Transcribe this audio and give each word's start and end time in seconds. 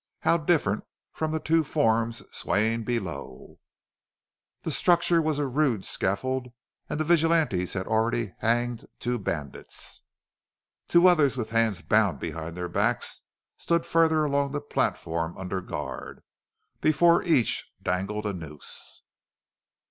How 0.21 0.35
different 0.37 0.83
from 1.11 1.31
the 1.31 1.39
two 1.39 1.63
forms 1.63 2.23
swaying 2.35 2.85
below! 2.85 3.59
The 4.63 4.71
structure 4.71 5.21
was 5.21 5.37
a 5.37 5.45
rude 5.45 5.85
scaffold 5.85 6.47
and 6.89 6.99
the 6.99 7.03
vigilantes 7.03 7.73
had 7.73 7.85
already 7.85 8.33
hanged 8.39 8.87
two 8.97 9.19
bandits. 9.19 10.01
Two 10.87 11.05
others 11.05 11.37
with 11.37 11.51
hands 11.51 11.83
bound 11.83 12.17
behind 12.17 12.57
their 12.57 12.67
backs 12.67 13.21
stood 13.59 13.85
farther 13.85 14.23
along 14.25 14.53
the 14.53 14.59
platform 14.61 15.37
under 15.37 15.61
guard. 15.61 16.23
Before 16.81 17.21
each 17.21 17.71
dangled 17.83 18.25
a 18.25 18.33
noose. 18.33 19.03